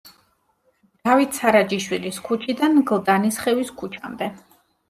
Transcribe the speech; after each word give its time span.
დავით 1.07 1.37
სარაჯიშვილის 1.41 2.19
ქუჩიდან 2.31 2.81
გლდანისხევის 2.93 3.73
ქუჩამდე. 3.83 4.33